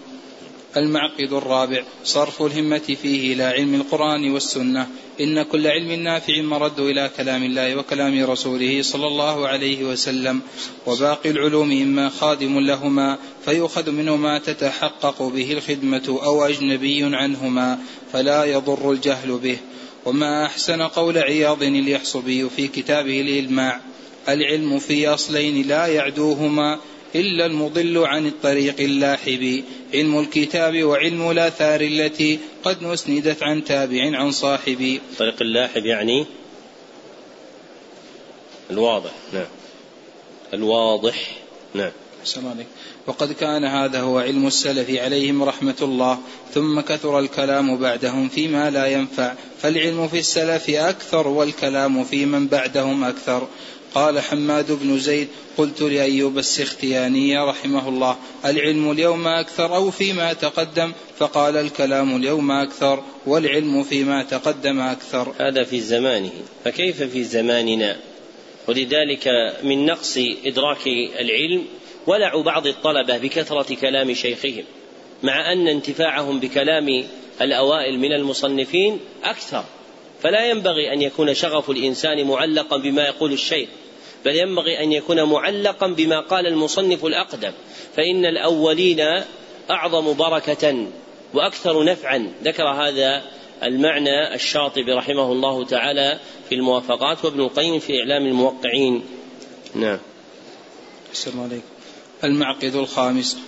المعقد 0.76 1.32
الرابع 1.32 1.82
صرف 2.04 2.42
الهمة 2.42 2.96
فيه 3.02 3.34
إلى 3.34 3.42
علم 3.42 3.74
القرآن 3.74 4.30
والسنة. 4.30 4.88
إن 5.20 5.42
كل 5.42 5.66
علم 5.66 5.92
نافع 5.92 6.42
مرد 6.42 6.80
إلى 6.80 7.10
كلام 7.16 7.42
الله 7.42 7.76
وكلام 7.76 8.24
رسوله 8.24 8.82
صلى 8.82 9.06
الله 9.06 9.48
عليه 9.48 9.84
وسلم. 9.84 10.40
وباقي 10.86 11.30
العلوم 11.30 11.70
إما 11.70 12.08
خادم 12.08 12.58
لهما 12.58 13.18
فيؤخذ 13.44 13.90
منه 13.90 14.16
ما 14.16 14.38
تتحقق 14.38 15.22
به 15.22 15.52
الخدمة 15.52 16.18
أو 16.24 16.44
أجنبي 16.44 17.16
عنهما 17.16 17.78
فلا 18.12 18.44
يضر 18.44 18.92
الجهل 18.92 19.38
به. 19.38 19.58
وما 20.06 20.46
أحسن 20.46 20.82
قول 20.82 21.18
عياض 21.18 21.62
اليحصبي 21.62 22.48
في 22.48 22.68
كتابه 22.68 23.20
الإلماع 23.20 23.80
العلم 24.28 24.78
في 24.78 25.08
أصلين 25.08 25.68
لا 25.68 25.86
يعدوهما 25.86 26.80
إلا 27.14 27.46
المضل 27.46 27.98
عن 27.98 28.26
الطريق 28.26 28.80
اللاحب. 28.80 29.64
علم 29.94 30.18
الكتاب 30.18 30.82
وعلم 30.82 31.30
الآثار 31.30 31.80
التي 31.80 32.38
قد 32.64 32.84
أسندت 32.84 33.42
عن 33.42 33.64
تابع 33.64 34.18
عن 34.18 34.30
صاحب. 34.30 35.00
طريق 35.18 35.36
اللاحب 35.40 35.86
يعني 35.86 36.26
الواضح 38.70 39.10
نعم. 39.32 39.46
الواضح 40.54 41.30
نعم. 41.74 41.92
عليك 42.36 42.66
وقد 43.06 43.32
كان 43.32 43.64
هذا 43.64 44.00
هو 44.00 44.18
علم 44.18 44.46
السلف 44.46 44.90
عليهم 44.90 45.42
رحمة 45.42 45.76
الله. 45.82 46.18
ثم 46.54 46.80
كثر 46.80 47.18
الكلام 47.18 47.76
بعدهم 47.76 48.28
فيما 48.28 48.70
لا 48.70 48.86
ينفع. 48.86 49.34
فالعلم 49.58 50.08
في 50.08 50.18
السلف 50.18 50.70
أكثر 50.70 51.28
والكلام 51.28 52.04
في 52.04 52.26
من 52.26 52.46
بعدهم 52.46 53.04
أكثر. 53.04 53.48
قال 53.96 54.20
حماد 54.20 54.72
بن 54.72 54.98
زيد 54.98 55.28
قلت 55.58 55.82
لأيوب 55.82 56.38
السختياني 56.38 57.38
رحمه 57.38 57.88
الله 57.88 58.16
العلم 58.44 58.90
اليوم 58.90 59.26
أكثر 59.26 59.76
أو 59.76 59.90
فيما 59.90 60.32
تقدم؟ 60.32 60.92
فقال 61.18 61.56
الكلام 61.56 62.16
اليوم 62.16 62.50
أكثر 62.50 63.02
والعلم 63.26 63.82
فيما 63.82 64.22
تقدم 64.22 64.80
أكثر. 64.80 65.34
هذا 65.38 65.64
في 65.64 65.80
زمانه 65.80 66.30
فكيف 66.64 67.02
في 67.02 67.24
زماننا؟ 67.24 67.96
ولذلك 68.68 69.28
من 69.62 69.86
نقص 69.86 70.18
إدراك 70.46 70.86
العلم 71.20 71.64
ولع 72.06 72.40
بعض 72.40 72.66
الطلبة 72.66 73.18
بكثرة 73.18 73.74
كلام 73.74 74.14
شيخهم 74.14 74.64
مع 75.22 75.52
أن 75.52 75.68
انتفاعهم 75.68 76.40
بكلام 76.40 77.04
الأوائل 77.40 77.98
من 77.98 78.12
المصنفين 78.12 79.00
أكثر 79.24 79.64
فلا 80.22 80.50
ينبغي 80.50 80.92
أن 80.92 81.02
يكون 81.02 81.34
شغف 81.34 81.70
الإنسان 81.70 82.26
معلقا 82.26 82.76
بما 82.76 83.02
يقول 83.02 83.32
الشيخ. 83.32 83.68
بل 84.26 84.36
ينبغي 84.36 84.82
أن 84.82 84.92
يكون 84.92 85.22
معلقا 85.22 85.86
بما 85.86 86.20
قال 86.20 86.46
المصنف 86.46 87.04
الأقدم 87.04 87.52
فإن 87.96 88.24
الأولين 88.24 89.00
أعظم 89.70 90.12
بركة 90.12 90.86
وأكثر 91.34 91.84
نفعا. 91.84 92.32
ذكر 92.44 92.68
هذا 92.68 93.22
المعنى 93.62 94.34
الشاطبي 94.34 94.92
رحمه 94.92 95.32
الله 95.32 95.64
تعالى 95.64 96.18
في 96.48 96.54
الموافقات 96.54 97.24
وابن 97.24 97.40
القيم 97.40 97.78
في 97.78 98.00
إعلام 98.00 98.26
الموقعين. 98.26 99.02
نعم. 99.74 99.98
السلام 101.12 101.40
عليكم. 101.40 101.66
المعقد 102.24 102.74
الخامس 102.74 103.38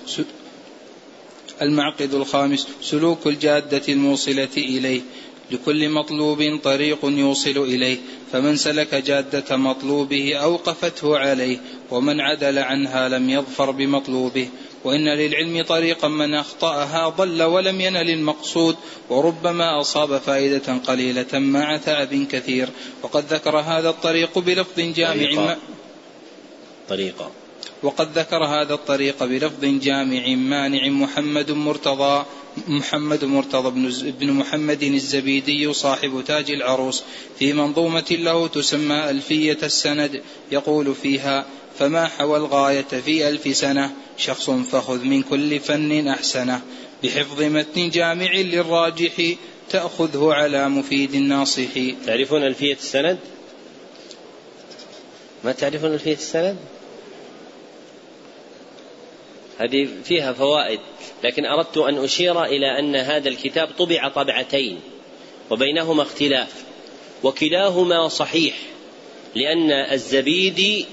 المعقد 1.62 2.14
الخامس 2.14 2.68
سلوك 2.82 3.26
الجادة 3.26 3.82
الموصلة 3.88 4.48
إليه. 4.56 5.00
لكل 5.50 5.88
مطلوب 5.88 6.60
طريق 6.64 6.98
يوصل 7.04 7.58
إليه 7.58 7.96
فمن 8.32 8.56
سلك 8.56 8.94
جادة 8.94 9.56
مطلوبه 9.56 10.36
أوقفته 10.36 11.18
عليه 11.18 11.58
ومن 11.90 12.20
عدل 12.20 12.58
عنها 12.58 13.08
لم 13.08 13.30
يظفر 13.30 13.70
بمطلوبه. 13.70 14.48
وإن 14.84 15.08
للعلم 15.08 15.64
طريقا 15.64 16.08
من 16.08 16.34
أخطأها 16.34 17.08
ضل 17.08 17.42
ولم 17.42 17.80
ينل 17.80 18.10
المقصود 18.10 18.76
وربما 19.10 19.80
أصاب 19.80 20.18
فائدة 20.18 20.76
قليلة 20.86 21.38
مع 21.38 21.76
تعب 21.76 22.26
كثير. 22.30 22.68
وقد 23.02 23.24
ذكر 23.32 23.58
هذا 23.58 23.88
الطريق 23.88 24.38
بلفظ 24.38 24.80
جامع 24.80 25.14
طريقة, 25.14 25.56
طريقة 26.88 27.30
وقد 27.82 28.18
ذكر 28.18 28.44
هذا 28.44 28.74
الطريق 28.74 29.24
بلفظ 29.24 29.64
جامع 29.64 30.28
مانع 30.28 30.88
محمد 30.88 31.50
مرتضى 31.50 32.24
محمد 32.68 33.24
مرتضى 33.24 33.70
بن 34.20 34.32
محمد 34.32 34.82
الزبيدي 34.82 35.72
صاحب 35.72 36.24
تاج 36.26 36.50
العروس 36.50 37.02
في 37.38 37.52
منظومة 37.52 38.06
له 38.10 38.48
تسمى 38.48 39.10
ألفية 39.10 39.58
السند 39.62 40.22
يقول 40.52 40.94
فيها 40.94 41.46
فما 41.78 42.06
حوى 42.06 42.38
الغاية 42.38 42.82
في 42.82 43.28
ألف 43.28 43.56
سنة 43.56 43.92
شخص 44.16 44.50
فخذ 44.50 45.04
من 45.04 45.22
كل 45.22 45.60
فن 45.60 46.08
أحسنه 46.08 46.60
بحفظ 47.02 47.42
متن 47.42 47.90
جامع 47.90 48.32
للراجح 48.32 49.34
تأخذه 49.70 50.32
على 50.32 50.68
مفيد 50.68 51.16
ناصح 51.16 51.68
تعرفون 52.06 52.42
ألفية 52.42 52.74
السند؟ 52.74 53.18
ما 55.44 55.52
تعرفون 55.52 55.92
ألفية 55.92 56.12
السند؟ 56.12 56.56
هذه 59.58 59.88
فيها 60.04 60.32
فوائد 60.32 60.80
لكن 61.24 61.46
أردت 61.46 61.76
أن 61.76 62.04
أشير 62.04 62.44
إلى 62.44 62.78
أن 62.78 62.96
هذا 62.96 63.28
الكتاب 63.28 63.68
طبع 63.78 64.08
طبعتين 64.08 64.80
وبينهما 65.50 66.02
اختلاف 66.02 66.64
وكلاهما 67.22 68.08
صحيح 68.08 68.54
لأن 69.34 69.72
الزبيدي 69.72 70.86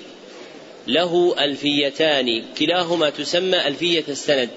له 0.88 1.36
ألفيتان 1.40 2.44
كلاهما 2.60 3.10
تسمى 3.10 3.68
ألفية 3.68 4.04
السند 4.08 4.50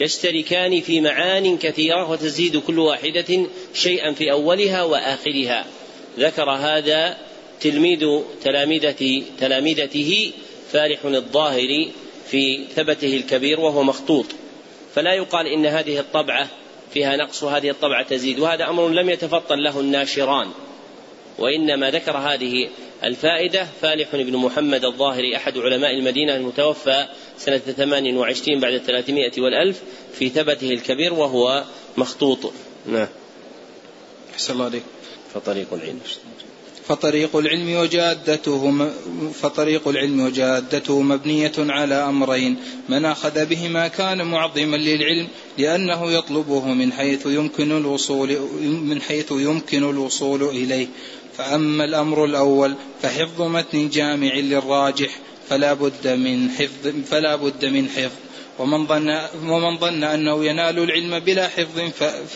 يشتركان 0.00 0.80
في 0.80 1.00
معان 1.00 1.58
كثيرة 1.58 2.10
وتزيد 2.10 2.56
كل 2.56 2.78
واحدة 2.78 3.46
شيئا 3.74 4.12
في 4.12 4.32
أولها 4.32 4.82
وآخرها. 4.82 5.66
ذكر 6.18 6.50
هذا 6.50 7.16
تلميذ 7.60 8.20
تلامذة 8.44 9.22
تلامذته 9.40 10.32
فالح 10.72 11.04
الظاهري 11.04 11.92
في 12.30 12.64
ثبته 12.74 13.16
الكبير 13.16 13.60
وهو 13.60 13.82
مخطوط. 13.82 14.26
فلا 14.94 15.14
يقال 15.14 15.46
إن 15.46 15.66
هذه 15.66 15.98
الطبعة 15.98 16.48
فيها 16.94 17.16
نقص 17.16 17.42
وهذه 17.42 17.70
الطبعة 17.70 18.02
تزيد 18.02 18.38
وهذا 18.38 18.68
أمر 18.68 18.88
لم 18.88 19.10
يتفطن 19.10 19.58
له 19.58 19.80
الناشران. 19.80 20.50
وإنما 21.38 21.90
ذكر 21.90 22.16
هذه 22.16 22.68
الفائدة 23.04 23.66
فالح 23.80 24.16
بن 24.16 24.36
محمد 24.36 24.84
الظاهري 24.84 25.36
أحد 25.36 25.58
علماء 25.58 25.90
المدينة 25.90 26.36
المتوفى 26.36 27.06
سنة 27.38 27.58
ثمان 27.58 28.16
وعشرين 28.16 28.60
بعد 28.60 28.72
الثلاثمائة 28.72 29.40
والألف 29.40 29.82
في 30.14 30.28
ثبته 30.28 30.70
الكبير 30.70 31.14
وهو 31.14 31.64
مخطوط. 31.96 32.52
نعم. 32.86 33.08
أحسن 34.34 34.52
الله 34.52 34.64
عليك. 34.64 34.82
فطريق 35.34 35.74
العلم. 35.74 36.00
فطريق 36.90 37.36
العلم 37.36 37.76
وجادته 37.76 38.90
فطريق 39.42 39.88
العلم 39.88 40.20
وجادته 40.20 41.00
مبنية 41.00 41.52
على 41.58 41.94
أمرين. 41.94 42.56
من 42.88 43.04
أخذ 43.04 43.46
بهما 43.46 43.88
كان 43.88 44.26
معظما 44.26 44.76
للعلم 44.76 45.28
لأنه 45.58 46.12
يطلبه 46.12 46.66
من 46.66 46.92
حيث 46.92 47.26
يمكن 47.26 47.76
الوصول 47.76 48.36
من 48.62 49.00
حيث 49.00 49.32
يمكن 49.32 49.90
الوصول 49.90 50.42
إليه. 50.42 50.86
فأما 51.36 51.84
الأمر 51.84 52.24
الأول 52.24 52.74
فحفظ 53.02 53.42
متن 53.42 53.88
جامع 53.88 54.34
للراجح 54.34 55.18
فلا 55.48 55.72
بد 55.72 56.08
من 56.08 56.50
حفظ 56.50 56.88
فلا 57.10 57.36
بد 57.36 57.64
من 57.64 57.88
حفظ. 57.88 58.29
ومن 58.58 58.86
ظن 58.86 59.20
ومن 59.46 59.78
ظن 59.78 60.04
أنه 60.04 60.44
ينال 60.44 60.78
العلم 60.78 61.18
بلا 61.18 61.48
حفظ 61.48 61.80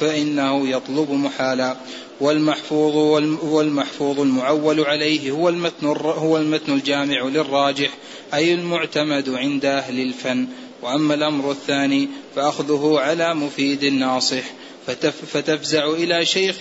فإنه 0.01 0.69
يطلب 0.69 1.11
محالا. 1.11 1.77
والمحفوظ 2.21 2.97
والمحفوظ 3.43 4.21
المعول 4.21 4.81
عليه 4.81 5.31
هو 5.31 5.49
المتن 5.49 5.87
هو 5.87 6.37
المتن 6.37 6.73
الجامع 6.73 7.23
للراجح 7.23 7.91
أي 8.35 8.55
المعتمد 8.55 9.29
عند 9.29 9.65
أهل 9.65 10.01
الفن. 10.01 10.47
وأما 10.83 11.15
الأمر 11.15 11.51
الثاني 11.51 12.09
فأخذه 12.37 12.97
على 12.99 13.35
مفيد 13.35 13.85
ناصح. 13.85 14.45
فتفزع 15.33 15.91
إلى 15.91 16.25
شيخ 16.25 16.57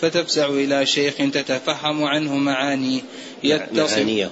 فتفزع 0.00 0.48
إلى 0.48 0.86
شيخ 0.86 1.14
تتفهم 1.16 2.04
عنه 2.04 2.36
معانيه. 2.36 3.00
معانيه. 3.72 4.30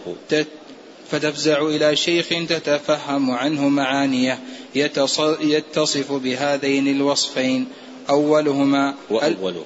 فتفزع 1.10 1.62
إلى 1.62 1.96
شيخ 1.96 2.28
تتفهم 2.28 3.30
عنه 3.30 3.68
معانيه 3.68 4.38
يتصف 5.40 6.12
بهذين 6.12 6.88
الوصفين. 6.88 7.66
أولهما 8.10 8.94
وأولهما. 9.10 9.64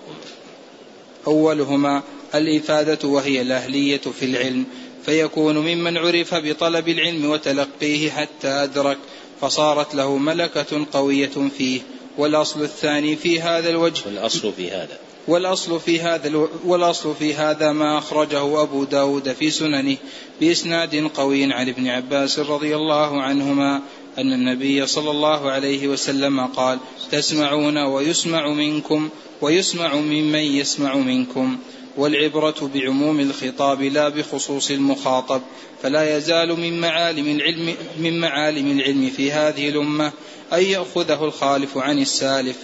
أولهما 1.26 2.03
الإفادة 2.35 3.09
وهي 3.09 3.40
الأهلية 3.40 4.00
في 4.20 4.24
العلم 4.24 4.64
فيكون 5.07 5.59
ممن 5.59 5.96
عرف 5.96 6.35
بطلب 6.35 6.88
العلم 6.88 7.31
وتلقيه 7.31 8.11
حتى 8.11 8.48
أدرك 8.48 8.98
فصارت 9.40 9.94
له 9.94 10.16
ملكة 10.16 10.87
قوية 10.92 11.50
فيه 11.59 11.81
والأصل 12.18 12.62
الثاني 12.62 13.16
في 13.16 13.40
هذا 13.40 13.70
الوجه. 13.70 14.03
والأصل 14.07 14.53
في 14.53 14.70
هذا. 14.70 14.98
والأصل 15.28 15.80
في 15.80 16.00
هذا 16.00 16.48
والأصل 16.64 17.14
في 17.14 17.35
هذا 17.35 17.72
ما 17.72 17.98
أخرجه 17.98 18.62
أبو 18.62 18.85
داود 18.85 19.33
في 19.33 19.50
سننه 19.50 19.96
بإسناد 20.40 21.11
قوي 21.14 21.44
عن 21.44 21.68
ابن 21.68 21.88
عباس 21.88 22.38
رضي 22.38 22.76
الله 22.76 23.22
عنهما 23.22 23.83
أن 24.18 24.33
النبي 24.33 24.87
صلى 24.87 25.11
الله 25.11 25.50
عليه 25.50 25.88
وسلم 25.88 26.46
قال 26.46 26.78
تسمعون 27.11 27.78
ويسمع 27.78 28.52
منكم 28.52 29.09
ويسمع 29.40 29.94
ممن 29.94 30.40
يسمع 30.40 30.94
منكم 30.96 31.59
والعبرة 31.96 32.70
بعموم 32.74 33.20
الخطاب 33.20 33.83
لا 33.83 34.09
بخصوص 34.09 34.70
المخاطب 34.70 35.42
فلا 35.83 36.16
يزال 36.16 36.61
من 36.61 36.80
معالم 36.80 37.26
العلم 37.37 37.74
من 37.98 38.20
معالم 38.20 38.70
العلم 38.70 39.11
في 39.16 39.33
هذه 39.33 39.68
الأمة 39.68 40.12
أن 40.52 40.62
يأخذه 40.62 41.24
الخالف 41.24 41.78
عن 41.78 41.98
السالف. 41.98 42.56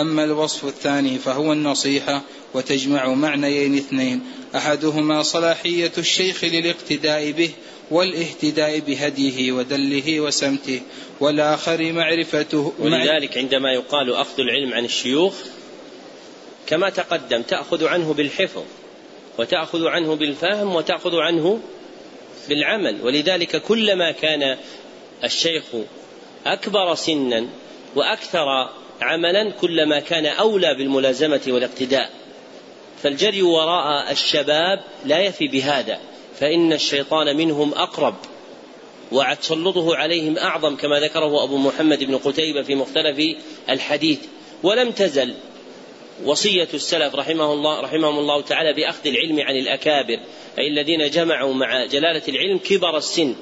أما 0.00 0.24
الوصف 0.24 0.64
الثاني 0.64 1.18
فهو 1.18 1.52
النصيحة 1.52 2.22
وتجمع 2.54 3.08
معنيين 3.08 3.76
اثنين. 3.76 4.20
أحدهما 4.56 5.22
صلاحية 5.22 5.92
الشيخ 5.98 6.44
للاقتداء 6.44 7.30
به 7.30 7.50
والاهتداء 7.90 8.78
بهديه 8.78 9.52
ودله 9.52 10.20
وسمته 10.20 10.80
والآخر 11.20 11.92
معرفته 11.92 12.72
ولذلك 12.78 13.38
عندما 13.38 13.72
يقال 13.72 14.14
أخذ 14.14 14.40
العلم 14.40 14.72
عن 14.72 14.84
الشيوخ 14.84 15.34
كما 16.66 16.90
تقدم 16.90 17.42
تأخذ 17.42 17.86
عنه 17.86 18.14
بالحفظ 18.14 18.62
وتأخذ 19.38 19.86
عنه 19.86 20.14
بالفهم 20.14 20.74
وتأخذ 20.74 21.16
عنه 21.16 21.60
بالعمل. 22.48 22.98
ولذلك 23.02 23.62
كلما 23.62 24.12
كان 24.12 24.56
الشيخ 25.24 25.64
أكبر 26.46 26.94
سنا 26.94 27.46
وأكثر 27.96 28.70
عملا 29.00 29.50
كلما 29.50 30.00
كان 30.00 30.26
أولى 30.26 30.74
بالملازمة 30.74 31.40
والاقتداء. 31.46 32.10
فالجري 33.02 33.42
وراء 33.42 34.12
الشباب 34.12 34.80
لا 35.04 35.18
يفي 35.18 35.48
بهذا 35.48 36.00
فإن 36.40 36.72
الشيطان 36.72 37.36
منهم 37.36 37.74
أقرب 37.74 38.14
وتسلطه 39.12 39.96
عليهم 39.96 40.38
أعظم 40.38 40.76
كما 40.76 41.00
ذكره 41.00 41.44
أبو 41.44 41.56
محمد 41.56 42.04
بن 42.04 42.16
قتيبة 42.16 42.62
في 42.62 42.74
مختلف 42.74 43.36
الحديث. 43.70 44.18
ولم 44.62 44.90
تزل 44.90 45.34
وصية 46.24 46.68
السلف 46.74 47.14
رحمه 47.14 47.52
الله 47.52 47.80
رحمهم 47.80 48.18
الله 48.18 48.42
تعالى 48.42 48.72
بأخذ 48.72 49.06
العلم 49.06 49.40
عن 49.40 49.56
الأكابر 49.56 50.18
أي 50.58 50.68
الذين 50.68 51.10
جمعوا 51.10 51.54
مع 51.54 51.84
جلالة 51.84 52.22
العلم 52.28 52.58
كبر 52.58 52.96
السن. 52.96 53.34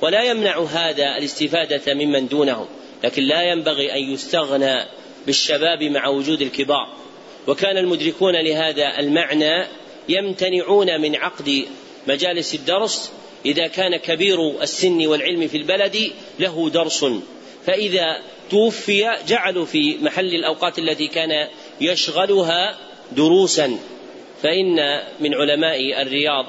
ولا 0.00 0.22
يمنع 0.22 0.62
هذا 0.62 1.18
الاستفادة 1.18 1.94
ممن 1.94 2.28
دونهم 2.28 2.66
لكن 3.04 3.22
لا 3.22 3.42
ينبغي 3.42 3.92
أن 3.92 4.12
يستغنى 4.12 4.86
بالشباب 5.26 5.82
مع 5.82 6.08
وجود 6.08 6.42
الكبار. 6.42 6.88
وكان 7.46 7.76
المدركون 7.78 8.36
لهذا 8.36 8.98
المعنى 8.98 9.66
يمتنعون 10.08 11.00
من 11.00 11.16
عقد 11.16 11.64
مجالس 12.08 12.54
الدرس. 12.54 13.12
إذا 13.46 13.66
كان 13.66 13.96
كبير 13.96 14.62
السن 14.62 15.06
والعلم 15.06 15.48
في 15.48 15.56
البلد 15.56 16.12
له 16.38 16.70
درس. 16.70 17.06
فإذا 17.66 18.20
توفي 18.50 19.16
جعلوا 19.28 19.64
في 19.64 19.96
محل 19.96 20.34
الأوقات 20.34 20.78
التي 20.78 21.08
كان 21.08 21.48
يشغلها 21.80 22.78
دروسا. 23.12 23.78
فإن 24.42 25.02
من 25.20 25.34
علماء 25.34 26.02
الرياض 26.02 26.46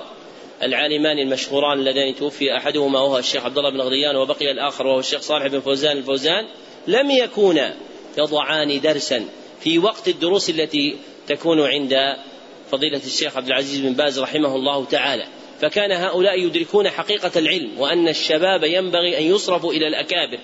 العالمان 0.63 1.19
المشهوران 1.19 1.79
اللذان 1.79 2.15
توفي 2.15 2.57
أحدهما 2.57 2.99
وهو 2.99 3.17
الشيخ 3.17 3.45
عبد 3.45 3.57
الله 3.57 3.69
بن 3.69 3.81
غضيان 3.81 4.15
وبقي 4.15 4.51
الآخر 4.51 4.88
وهو 4.88 4.99
الشيخ 4.99 5.21
صالح 5.21 5.47
بن 5.47 5.59
فوزان 5.59 5.97
الفوزان 5.97 6.47
لم 6.88 7.11
يكونا 7.11 7.75
يضعان 8.17 8.82
درسا. 8.82 9.25
في 9.62 9.80
وقت 9.80 10.08
الدروس 10.08 10.49
التي 10.49 10.95
تكون 11.28 11.62
عند 11.62 12.15
فضيلة 12.71 13.01
الشيخ 13.06 13.38
عبد 13.38 13.47
العزيز 13.47 13.80
بن 13.80 13.93
باز 13.93 14.19
رحمه 14.19 14.56
الله 14.56 14.86
تعالى. 14.86 15.25
فكان 15.62 15.91
هؤلاء 15.91 16.39
يدركون 16.39 16.89
حقيقة 16.89 17.32
العلم 17.36 17.80
وأن 17.80 18.08
الشباب 18.08 18.63
ينبغي 18.63 19.17
أن 19.17 19.23
يصرفوا 19.23 19.73
إلى 19.73 19.88
الأكابر 19.88 20.39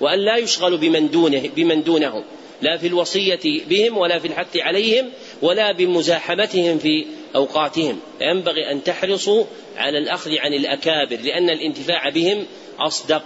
وأن 0.00 0.18
لا 0.18 0.36
يشغلوا 0.36 0.78
بمن 0.78 1.10
دونه 1.10 1.50
بمن 1.56 1.82
دونهم. 1.82 2.24
لا 2.62 2.76
في 2.76 2.86
الوصية 2.86 3.40
بهم 3.68 3.98
ولا 3.98 4.18
في 4.18 4.28
الحث 4.28 4.56
عليهم 4.56 5.10
ولا 5.42 5.72
بمزاحمتهم 5.72 6.78
في 6.78 7.06
أوقاتهم. 7.34 8.00
ينبغي 8.20 8.70
أن 8.72 8.84
تحرصوا 8.84 9.44
على 9.76 9.98
الأخذ 9.98 10.30
عن 10.38 10.54
الأكابر 10.54 11.16
لأن 11.16 11.50
الانتفاع 11.50 12.08
بهم 12.08 12.46
أصدق. 12.78 13.22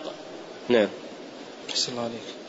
نعم. 0.69 0.89
الله 1.89 2.03
عليك. 2.03 2.41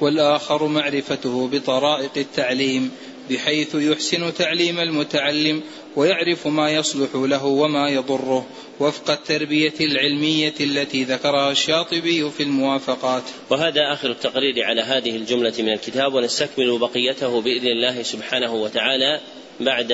والآخر 0.00 0.66
معرفته 0.66 1.48
بطرائق 1.52 2.10
التعليم 2.16 2.90
بحيث 3.30 3.74
يحسن 3.74 4.34
تعليم 4.34 4.80
المتعلم 4.80 5.62
ويعرف 5.96 6.46
ما 6.46 6.70
يصلح 6.70 7.08
له 7.14 7.44
وما 7.44 7.88
يضره 7.88 8.46
وفق 8.80 9.10
التربية 9.10 9.74
العلمية 9.80 10.54
التي 10.60 11.04
ذكرها 11.04 11.50
الشاطبي 11.50 12.30
في 12.30 12.42
الموافقات. 12.42 13.22
وهذا 13.50 13.92
آخر 13.92 14.10
التقرير 14.10 14.64
على 14.64 14.82
هذه 14.82 15.16
الجملة 15.16 15.52
من 15.58 15.72
الكتاب 15.72 16.14
ونستكمل 16.14 16.78
بقيته 16.78 17.40
بإذن 17.40 17.66
الله 17.66 18.02
سبحانه 18.02 18.54
وتعالى 18.54 19.20
بعد 19.60 19.92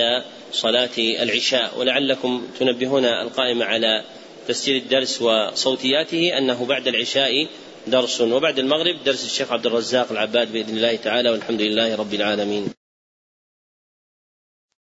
صلاة 0.52 0.98
العشاء 0.98 1.78
ولعلكم 1.78 2.46
تنبهون 2.58 3.04
القائمة 3.04 3.64
على 3.64 4.04
تسجيل 4.48 4.76
الدرس 4.76 5.22
وصوتياته 5.22 6.38
أنه 6.38 6.66
بعد 6.66 6.88
العشاء 6.88 7.46
درس. 7.86 8.20
وبعد 8.20 8.58
المغرب 8.58 8.96
درس 9.04 9.24
الشيخ 9.24 9.52
عبد 9.52 9.66
الرزاق 9.66 10.12
العباد 10.12 10.52
بإذن 10.52 10.76
الله 10.76 10.96
تعالى 10.96 11.30
والحمد 11.30 11.60
لله 11.60 11.94
رب 11.96 12.14
العالمين. 12.14 12.83